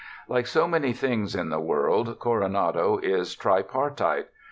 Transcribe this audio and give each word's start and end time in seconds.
Like 0.27 0.47
so 0.47 0.67
many 0.67 0.93
things 0.93 1.35
in 1.35 1.49
the 1.49 1.59
world, 1.59 2.17
Coro 2.17 2.47
nado 2.47 2.99
is 3.03 3.35
tripartite. 3.35 4.29